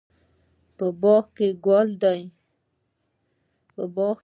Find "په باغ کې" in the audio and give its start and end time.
0.77-1.47